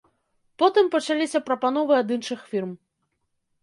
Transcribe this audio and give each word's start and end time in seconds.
Потым 0.63 0.85
пачаліся 0.95 1.43
прапановы 1.51 1.93
ад 2.01 2.07
іншых 2.19 2.39
фірм. 2.53 2.71